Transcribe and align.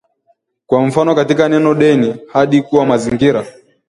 Kwa 0.67 0.85
mfano 0.85 1.15
katika 1.15 1.49
neno 1.49 1.73
deni 1.73 2.15
hadi 2.33 2.61
kuwa 2.61 2.85
mazingira 2.85 3.45